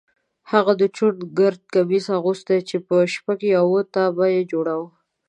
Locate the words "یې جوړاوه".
4.35-4.89